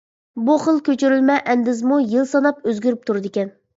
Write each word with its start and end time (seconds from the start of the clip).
بۇ 0.45 0.53
خىل 0.61 0.79
كۆچۈرۈلمە 0.87 1.35
ئەندىزىمۇ 1.53 1.99
يىل 2.15 2.27
ساناپ 2.33 2.67
ئۆزگىرىپ 2.69 3.05
تۇرىدىكەن. 3.11 3.59